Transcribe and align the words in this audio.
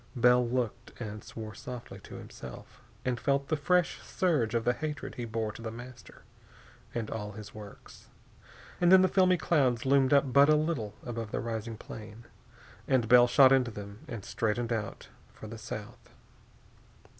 Bell 0.15 0.43
looked, 0.49 0.99
and 0.99 1.23
swore 1.23 1.53
softly 1.53 1.99
to 1.99 2.15
himself, 2.15 2.81
and 3.05 3.19
felt 3.19 3.51
a 3.51 3.55
fresh 3.55 4.01
surge 4.01 4.55
of 4.55 4.65
the 4.65 4.73
hatred 4.73 5.13
he 5.13 5.25
bore 5.25 5.51
to 5.51 5.61
The 5.61 5.69
Master 5.69 6.23
and 6.95 7.11
all 7.11 7.33
his 7.33 7.53
works. 7.53 8.07
And 8.81 8.91
then 8.91 9.07
filmy 9.07 9.37
clouds 9.37 9.85
loomed 9.85 10.11
up 10.11 10.33
but 10.33 10.49
a 10.49 10.55
little 10.55 10.95
above 11.03 11.29
the 11.29 11.39
rising 11.39 11.77
plane, 11.77 12.25
and 12.87 13.07
Bell 13.07 13.27
shot 13.27 13.51
into 13.51 13.69
them 13.69 13.99
and 14.07 14.25
straightened 14.25 14.73
out 14.73 15.09
for 15.35 15.45
the 15.45 15.59
south. 15.59 16.09